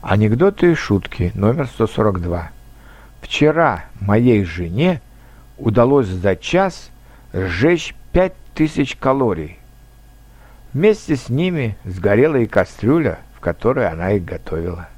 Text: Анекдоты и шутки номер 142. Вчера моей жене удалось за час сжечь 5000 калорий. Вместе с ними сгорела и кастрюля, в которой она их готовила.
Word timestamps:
Анекдоты 0.00 0.72
и 0.72 0.74
шутки 0.76 1.32
номер 1.34 1.66
142. 1.66 2.50
Вчера 3.20 3.84
моей 4.00 4.44
жене 4.44 5.00
удалось 5.56 6.06
за 6.06 6.36
час 6.36 6.90
сжечь 7.32 7.96
5000 8.12 8.96
калорий. 8.96 9.58
Вместе 10.72 11.16
с 11.16 11.28
ними 11.28 11.76
сгорела 11.84 12.36
и 12.36 12.46
кастрюля, 12.46 13.18
в 13.34 13.40
которой 13.40 13.88
она 13.88 14.12
их 14.12 14.24
готовила. 14.24 14.88